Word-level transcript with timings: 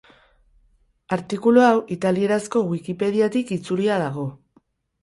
Artikulu 1.17 1.63
hau 1.67 1.75
italierazko 1.97 2.65
wikipediatik 2.73 3.57
itzulia 3.59 4.05
dago. 4.07 4.27